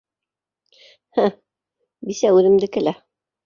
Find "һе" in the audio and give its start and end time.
1.19-1.27